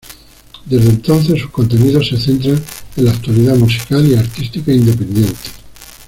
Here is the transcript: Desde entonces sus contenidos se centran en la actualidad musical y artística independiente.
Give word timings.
Desde 0.65 0.89
entonces 0.89 1.39
sus 1.39 1.51
contenidos 1.51 2.07
se 2.09 2.17
centran 2.19 2.59
en 2.97 3.05
la 3.05 3.11
actualidad 3.11 3.55
musical 3.57 4.03
y 4.07 4.15
artística 4.15 4.71
independiente. 4.73 5.51